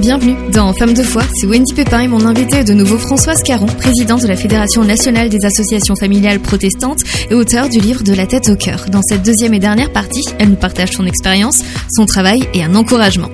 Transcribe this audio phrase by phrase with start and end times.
[0.00, 3.42] Bienvenue dans Femmes de foi, c'est Wendy Pépin et mon invité est de nouveau Françoise
[3.42, 8.14] Caron, présidente de la Fédération nationale des associations familiales protestantes et auteure du livre De
[8.14, 8.86] la tête au cœur.
[8.88, 11.62] Dans cette deuxième et dernière partie, elle nous partage son expérience,
[11.94, 13.28] son travail et un encouragement.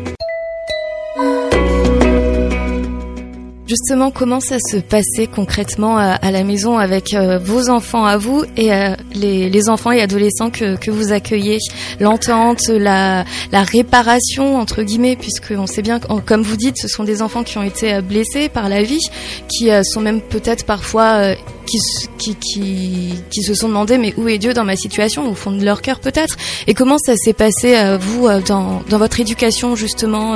[3.78, 8.42] Justement, comment ça se passait concrètement à, la maison avec euh, vos enfants à vous
[8.56, 11.58] et euh, les, enfants et adolescents que, vous accueillez?
[12.00, 17.04] L'entente, la, la réparation, entre guillemets, puisque on sait bien, comme vous dites, ce sont
[17.04, 19.04] des enfants qui ont été euh, blessés par la vie,
[19.46, 21.34] qui sont même peut-être parfois
[21.66, 25.82] qui, se sont demandé mais où est Dieu dans ma situation au fond de leur
[25.82, 26.36] cœur peut-être?
[26.66, 30.34] Et comment ça s'est passé vous dans, dans votre éducation justement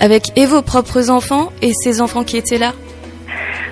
[0.00, 2.72] avec et vos propres enfants et ces enfants qui étaient là?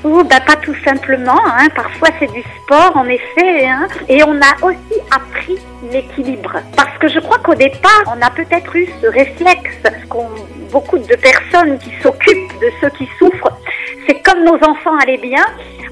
[0.04, 1.40] Ou bah, pas tout simplement.
[1.46, 1.68] Hein.
[1.74, 3.66] Parfois, c'est du sport, en effet.
[3.66, 3.86] Hein.
[4.08, 5.56] Et on a aussi appris
[5.92, 6.54] l'équilibre.
[6.76, 9.76] Parce que je crois qu'au départ, on a peut-être eu ce réflexe
[10.08, 10.28] qu'ont
[10.70, 13.52] beaucoup de personnes qui s'occupent de ceux qui souffrent.
[14.08, 15.44] C'est comme nos enfants allaient bien,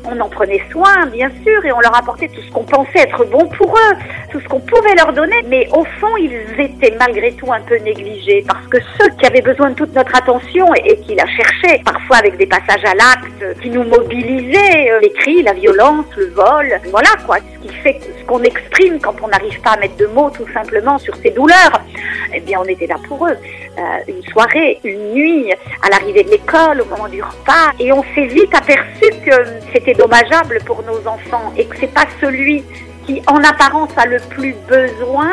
[0.05, 3.25] on en prenait soin, bien sûr, et on leur apportait tout ce qu'on pensait être
[3.25, 3.97] bon pour eux,
[4.31, 7.77] tout ce qu'on pouvait leur donner, mais au fond, ils étaient malgré tout un peu
[7.77, 11.81] négligés, parce que ceux qui avaient besoin de toute notre attention et, qui la cherchaient,
[11.85, 16.27] parfois avec des passages à l'acte qui nous mobilisaient, euh, les cris, la violence, le
[16.27, 19.97] vol, voilà quoi, ce qui fait ce qu'on exprime quand on n'arrive pas à mettre
[19.97, 21.81] de mots tout simplement sur ces douleurs,
[22.35, 23.37] eh bien on était là pour eux.
[23.79, 28.03] Euh, une soirée, une nuit, à l'arrivée de l'école, au moment du repas, et on
[28.15, 29.33] s'est vite aperçu que
[29.73, 32.65] c'était dommageable pour nos enfants et que c'est pas celui
[33.07, 35.31] qui en apparence a le plus besoin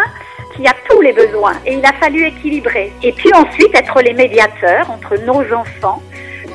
[0.55, 1.53] qui a tous les besoins.
[1.65, 2.91] Et il a fallu équilibrer.
[3.03, 6.01] Et puis ensuite être les médiateurs entre nos enfants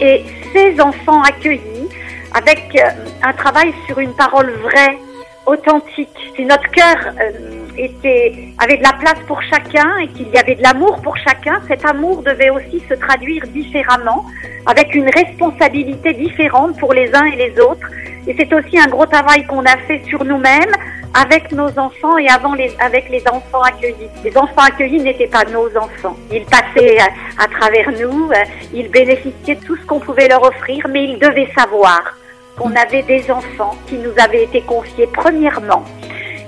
[0.00, 1.89] et ces enfants accueillis
[2.34, 2.89] avec euh,
[3.23, 4.98] un travail sur une parole vraie,
[5.47, 6.33] authentique.
[6.36, 7.30] Si notre cœur euh,
[7.77, 11.61] était, avait de la place pour chacun et qu'il y avait de l'amour pour chacun,
[11.69, 14.25] cet amour devait aussi se traduire différemment,
[14.67, 17.87] avec une responsabilité différente pour les uns et les autres.
[18.27, 20.73] Et c'est aussi un gros travail qu'on a fait sur nous-mêmes,
[21.14, 24.09] avec nos enfants et avant les, avec les enfants accueillis.
[24.25, 26.17] Les enfants accueillis n'étaient pas nos enfants.
[26.33, 26.98] Ils passaient
[27.39, 31.19] à, travers nous, euh, ils bénéficiaient de tout ce qu'on pouvait leur offrir, mais ils
[31.19, 32.17] devaient savoir
[32.57, 35.85] qu'on avait des enfants qui nous avaient été confiés premièrement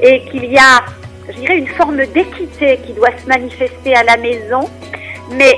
[0.00, 0.84] et qu'il y a
[1.28, 4.68] je dirais, une forme d'équité qui doit se manifester à la maison,
[5.30, 5.56] mais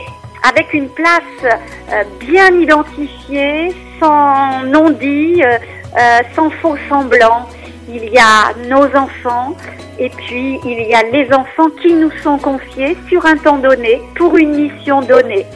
[0.49, 5.59] avec une place euh, bien identifiée, sans non-dit, euh,
[5.99, 7.49] euh, sans faux semblant.
[7.89, 9.57] Il y a nos enfants
[9.99, 14.03] et puis il y a les enfants qui nous sont confiés sur un temps donné,
[14.17, 15.47] pour une mission donnée.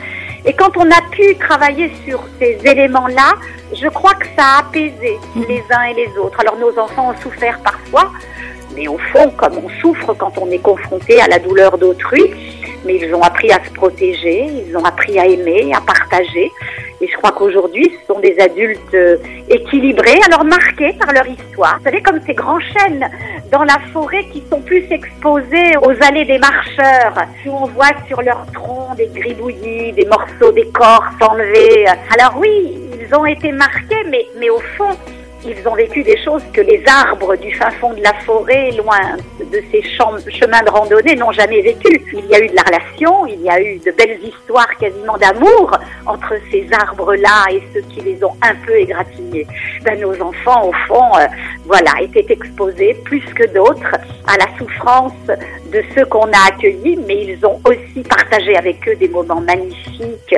[0.44, 3.34] Et quand on a pu travailler sur ces éléments-là,
[3.74, 5.42] je crois que ça a apaisé mmh.
[5.48, 6.38] les uns et les autres.
[6.40, 8.10] Alors nos enfants ont souffert parfois,
[8.74, 12.30] mais au fond, comme on souffre quand on est confronté à la douleur d'autrui,
[12.84, 16.50] mais ils ont appris à se protéger, ils ont appris à aimer, à partager.
[17.02, 19.16] Et je crois qu'aujourd'hui, ce sont des adultes euh,
[19.48, 21.78] équilibrés, alors marqués par leur histoire.
[21.78, 23.08] Vous savez, comme ces grands chênes
[23.50, 27.14] dans la forêt qui sont plus exposés aux allées des marcheurs,
[27.46, 31.86] où on voit sur leur tronc des gribouillis, des morceaux d'écorce enlevés.
[32.12, 34.94] Alors oui, ils ont été marqués, mais, mais au fond,
[35.44, 39.16] ils ont vécu des choses que les arbres du fin fond de la forêt, loin
[39.40, 42.04] de ces chemins de randonnée, n'ont jamais vécu.
[42.12, 45.16] Il y a eu de la relation, il y a eu de belles histoires quasiment
[45.16, 49.46] d'amour entre ces arbres-là et ceux qui les ont un peu égratignés.
[49.82, 51.26] Ben, nos enfants, au fond, euh,
[51.64, 53.96] voilà, étaient exposés plus que d'autres
[54.26, 55.12] à la souffrance
[55.72, 60.36] de ceux qu'on a accueillis, mais ils ont aussi partagé avec eux des moments magnifiques,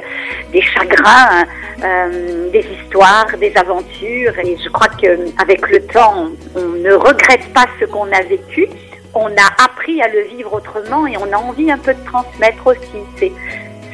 [0.53, 1.45] des chagrins,
[1.83, 4.39] euh, des histoires, des aventures.
[4.45, 8.69] Et je crois qu'avec le temps, on ne regrette pas ce qu'on a vécu.
[9.15, 12.67] On a appris à le vivre autrement et on a envie un peu de transmettre
[12.67, 13.33] aussi ces,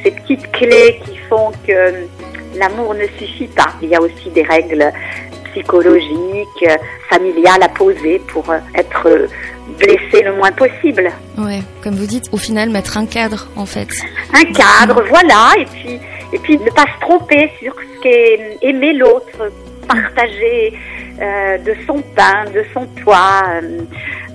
[0.02, 2.06] ces petites clés qui font que
[2.56, 3.68] l'amour ne suffit pas.
[3.82, 4.92] Il y a aussi des règles
[5.50, 6.68] psychologiques,
[7.08, 9.28] familiales à poser pour être
[9.78, 11.10] blessé le moins possible.
[11.36, 13.88] Ouais, comme vous dites, au final mettre un cadre en fait.
[14.34, 16.00] Un cadre, voilà, et puis
[16.32, 19.50] et puis ne pas se tromper sur ce qu'est aimer l'autre,
[19.88, 20.74] partager
[21.20, 23.42] euh, de son pain, de son toit.
[23.48, 23.80] Euh,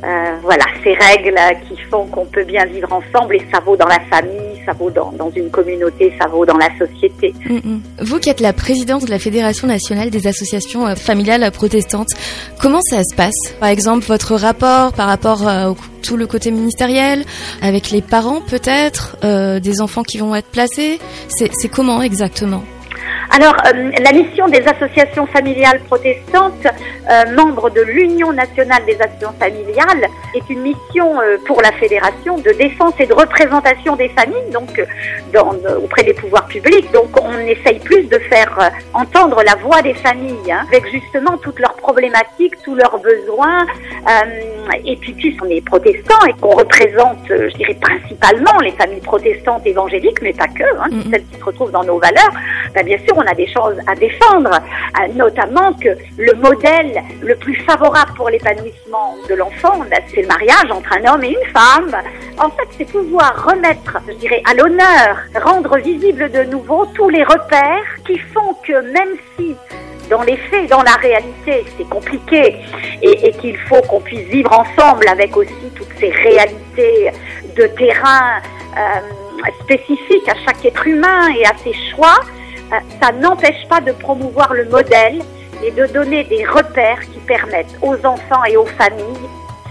[0.03, 3.87] euh, voilà, ces règles qui font qu'on peut bien vivre ensemble et ça vaut dans
[3.87, 7.33] la famille, ça vaut dans, une communauté, ça vaut dans la société.
[7.49, 7.81] Mm, mm.
[8.01, 12.09] Vous qui êtes la présidente de la Fédération nationale des associations familiales protestantes,
[12.59, 13.53] comment ça se passe?
[13.59, 17.23] Par exemple, votre rapport par rapport à tout le côté ministériel,
[17.61, 19.17] avec les parents peut-être,
[19.59, 20.99] des enfants qui vont être placés,
[21.29, 22.63] c'est comment exactement?
[23.35, 29.33] Alors, euh, la mission des associations familiales protestantes, euh, membres de l'Union nationale des associations
[29.39, 34.51] familiales, est une mission euh, pour la fédération de défense et de représentation des familles,
[34.51, 34.79] donc
[35.33, 35.51] dans,
[35.83, 36.91] auprès des pouvoirs publics.
[36.91, 41.59] Donc, on essaye plus de faire entendre la voix des familles, hein, avec justement toutes
[41.59, 43.65] leurs problématiques, tous leurs besoins.
[44.85, 50.21] et puis, puisqu'on est protestants et qu'on représente, je dirais principalement les familles protestantes évangéliques,
[50.21, 52.31] mais pas que, hein, celles qui se retrouvent dans nos valeurs,
[52.75, 57.35] ben, bien sûr, on a des choses à défendre, euh, notamment que le modèle le
[57.35, 61.51] plus favorable pour l'épanouissement de l'enfant, ben, c'est le mariage entre un homme et une
[61.51, 61.95] femme.
[62.37, 67.23] En fait, c'est pouvoir remettre, je dirais, à l'honneur, rendre visible de nouveau tous les
[67.23, 69.55] repères qui font que même si
[70.09, 72.57] dans les faits, dans la réalité, c'est compliqué
[73.01, 77.11] et, qu'il faut qu'on puisse vivre ensemble avec aussi toutes ces réalités
[77.55, 78.41] de terrain
[78.77, 82.19] euh, spécifiques à chaque être humain et à ses choix.
[82.71, 85.21] Euh, ça n'empêche pas de promouvoir le modèle
[85.63, 89.29] et de donner des repères qui permettent aux enfants et aux familles,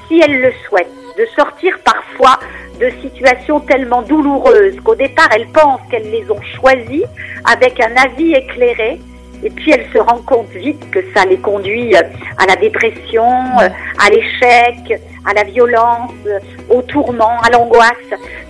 [0.09, 2.39] si elles le souhaitent, de sortir parfois
[2.81, 7.05] de situations tellement douloureuses qu'au départ elles pensent qu'elles les ont choisies
[7.45, 8.99] avec un avis éclairé
[9.45, 13.25] et puis elles se rendent compte vite que ça les conduit à la dépression,
[13.59, 16.13] à l'échec, à la violence,
[16.69, 17.93] au tourment, à l'angoisse.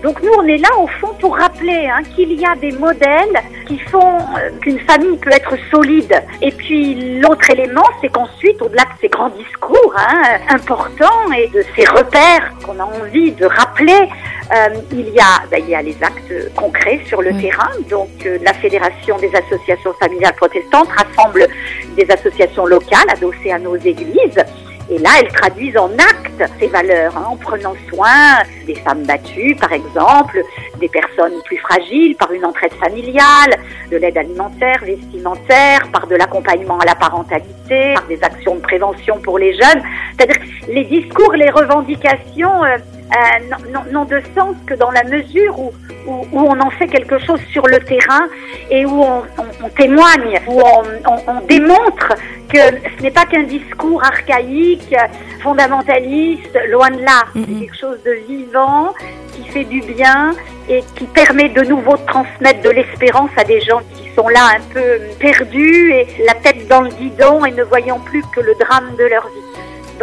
[0.02, 3.36] Donc nous, on est là au fond pour rappeler hein, qu'il y a des modèles
[3.66, 6.14] qui font euh, qu'une famille peut être solide.
[6.40, 11.64] Et puis l'autre élément, c'est qu'ensuite, au-delà de ces grands discours hein, importants et de
[11.76, 14.08] ces repères qu'on a envie de rappeler,
[14.52, 17.70] euh, il, y a, ben, il y a les actes concrets sur le terrain.
[17.88, 21.46] Donc euh, la Fédération des associations familiales protestantes rassemble
[21.96, 24.42] des associations locales adossées à nos églises
[24.90, 29.56] et là, elles traduisent en actes ces valeurs, hein, en prenant soin des femmes battues,
[29.60, 30.42] par exemple,
[30.80, 33.56] des personnes plus fragiles, par une entraide familiale,
[33.90, 39.18] de l'aide alimentaire, vestimentaire, par de l'accompagnement à la parentalité, par des actions de prévention
[39.20, 39.82] pour les jeunes.
[40.18, 42.76] C'est-à-dire les discours, les revendications euh,
[43.10, 45.72] euh, n'ont de sens que dans la mesure où,
[46.06, 48.26] où, on en fait quelque chose sur le terrain
[48.70, 49.22] et où on,
[49.62, 52.14] on, témoigne, où on, on, démontre
[52.48, 52.58] que
[52.96, 54.94] ce n'est pas qu'un discours archaïque,
[55.42, 57.24] fondamentaliste, loin de là.
[57.32, 57.60] C'est mm-hmm.
[57.60, 58.94] quelque chose de vivant,
[59.32, 60.32] qui fait du bien
[60.68, 64.56] et qui permet de nouveau de transmettre de l'espérance à des gens qui sont là
[64.56, 68.54] un peu perdus et la tête dans le guidon et ne voyant plus que le
[68.54, 69.52] drame de leur vie.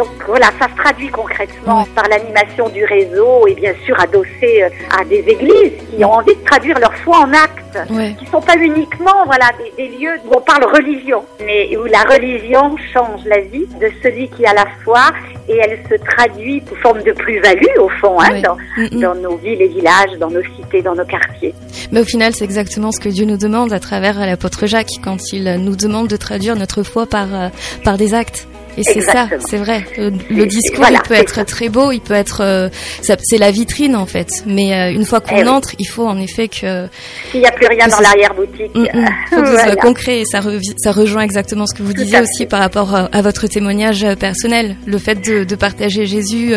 [0.00, 4.70] Donc voilà, ça se traduit concrètement par l'animation du réseau et bien sûr adossé euh,
[4.98, 7.78] à des églises qui ont envie de traduire leur foi en actes,
[8.18, 12.00] qui ne sont pas uniquement voilà des, lieux où on parle religion, mais où la
[12.04, 15.02] religion change la vie de celui qui a la foi
[15.50, 19.00] et elle se traduit sous forme de plus-value au fond hein, dans, mm, mm.
[19.02, 21.54] dans, nos villes et villages, dans nos cités, dans nos quartiers.
[21.92, 25.34] Mais au final, c'est exactement ce que Dieu nous demande à travers l'apôtre Jacques quand
[25.34, 27.48] il nous demande de traduire notre foi par, euh,
[27.84, 28.46] par des actes.
[28.76, 29.84] Et c'est ça, c'est vrai.
[29.96, 32.68] Le, discours, il peut être très beau, il peut être, euh,
[33.00, 34.28] c'est la vitrine en fait.
[34.46, 36.88] Mais euh, une fois qu'on eh entre, il faut en effet que.
[37.30, 38.70] S'il n'y a plus rien dans l'arrière-boutique.
[38.74, 39.08] Il mm, mm.
[39.30, 40.20] faut que ce soit concret.
[40.20, 40.40] Et ça,
[40.78, 44.76] ça rejoint exactement ce que vous disiez aussi par rapport euh, à votre témoignage personnel.
[44.86, 46.52] Le fait de, de partager Jésus,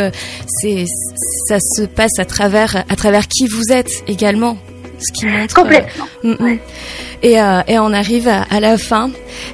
[0.48, 0.86] c'est,
[1.48, 4.58] ça se passe à travers, à travers qui vous êtes également.
[5.04, 5.54] Ce qui montre.
[5.54, 6.08] Complètement.
[6.24, 6.58] Mm,
[7.22, 9.12] et, euh, et on arrive à, la fin.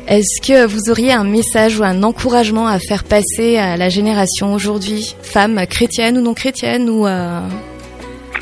[0.07, 4.54] Est-ce que vous auriez un message ou un encouragement à faire passer à la génération
[4.54, 7.40] aujourd'hui, femmes chrétiennes ou non chrétiennes ou euh...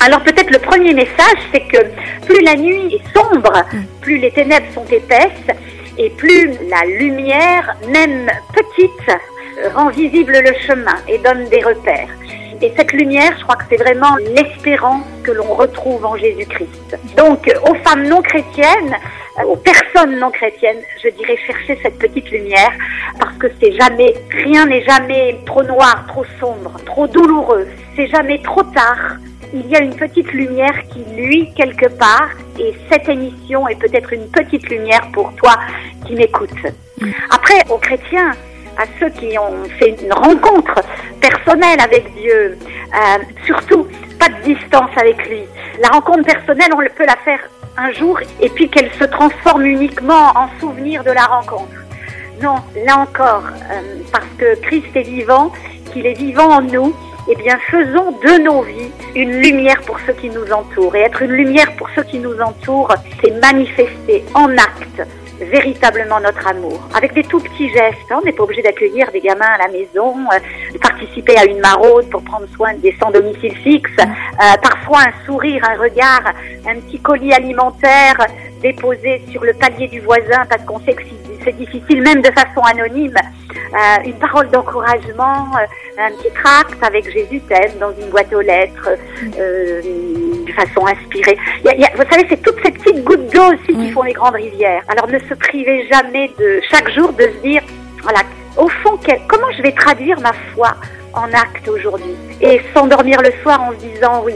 [0.00, 1.78] Alors peut-être le premier message, c'est que
[2.24, 3.78] plus la nuit est sombre, mm.
[4.00, 5.56] plus les ténèbres sont épaisses
[5.98, 9.18] et plus la lumière, même petite,
[9.74, 12.08] rend visible le chemin et donne des repères.
[12.60, 16.96] Et cette lumière, je crois que c'est vraiment l'espérance que l'on retrouve en Jésus-Christ.
[17.16, 18.96] Donc, aux femmes non chrétiennes,
[19.38, 22.72] euh, aux personnes non chrétiennes, je dirais chercher cette petite lumière
[23.20, 27.68] parce que c'est jamais, rien n'est jamais trop noir, trop sombre, trop douloureux.
[27.94, 29.16] C'est jamais trop tard.
[29.54, 34.12] Il y a une petite lumière qui luit quelque part et cette émission est peut-être
[34.12, 35.54] une petite lumière pour toi
[36.06, 36.50] qui m'écoutes.
[37.30, 38.32] Après, aux chrétiens,
[38.78, 40.80] à ceux qui ont fait une rencontre
[41.20, 43.86] personnelle avec Dieu, euh, surtout
[44.18, 45.42] pas de distance avec lui.
[45.80, 47.40] La rencontre personnelle, on peut la faire
[47.76, 51.74] un jour et puis qu'elle se transforme uniquement en souvenir de la rencontre.
[52.42, 52.56] Non,
[52.86, 53.80] là encore, euh,
[54.12, 55.52] parce que Christ est vivant,
[55.92, 56.94] qu'il est vivant en nous,
[57.30, 60.94] eh bien faisons de nos vies une lumière pour ceux qui nous entourent.
[60.96, 65.02] Et être une lumière pour ceux qui nous entourent, c'est manifester en acte
[65.40, 67.98] véritablement notre amour, avec des tout petits gestes.
[68.10, 68.18] Hein.
[68.20, 71.60] On n'est pas obligé d'accueillir des gamins à la maison, euh, de participer à une
[71.60, 73.90] maraude pour prendre soin des sans domicile fixe.
[73.98, 76.32] Euh, parfois un sourire, un regard,
[76.66, 78.16] un petit colis alimentaire,
[78.60, 81.02] déposer sur le palier du voisin parce qu'on sait que
[81.44, 87.10] c'est difficile, même de façon anonyme, euh, une parole d'encouragement, euh, un petit tract avec
[87.10, 88.88] Jésus t'aime dans une boîte aux lettres,
[90.48, 91.36] de façon inspirée.
[91.60, 93.78] Il y a, il y a, vous savez, c'est toutes ces petites gouttes d'eau aussi
[93.78, 94.82] qui font les grandes rivières.
[94.88, 97.62] Alors ne se privez jamais de chaque jour de se dire,
[98.02, 98.20] voilà,
[98.56, 100.74] au fond, quel, comment je vais traduire ma foi
[101.14, 102.14] en acte aujourd'hui?
[102.40, 104.34] Et s'endormir le soir en se disant oui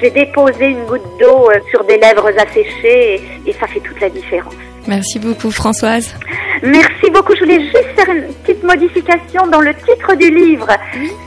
[0.00, 4.00] j'ai déposé une goutte d'eau euh, sur des lèvres asséchées et, et, ça fait toute
[4.00, 4.54] la différence.
[4.86, 6.14] Merci beaucoup Françoise.
[6.62, 7.34] Merci beaucoup.
[7.34, 10.66] Je voulais juste faire une petite modification dans le titre du livre.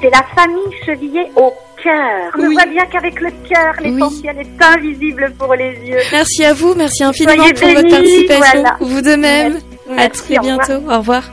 [0.02, 1.54] C'est la famille chevillée au
[1.86, 2.32] cœur.
[2.38, 2.54] On oui.
[2.56, 4.44] voit bien qu'avec le cœur, l'essentiel oui.
[4.60, 6.00] est invisible pour les yeux.
[6.12, 8.62] Merci à vous, merci infiniment Soyez pour bénis, votre participation.
[8.62, 8.78] voilà.
[8.82, 9.60] Vous de même.
[9.90, 10.58] Merci, à très au revoir.
[10.68, 10.92] bientôt.
[10.92, 11.24] Au revoir.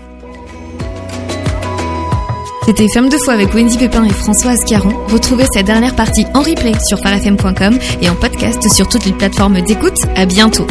[2.65, 4.95] C'était Femme de foi avec Wendy Pépin et Françoise Caron.
[5.09, 9.61] Retrouvez cette dernière partie en replay sur farfm.com et en podcast sur toutes les plateformes
[9.63, 10.01] d'écoute.
[10.15, 10.67] À bientôt.